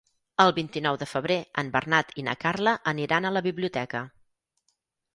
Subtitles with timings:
[0.45, 4.07] El vint-i-nou de febrer en Bernat i na Carla aniran a la biblioteca.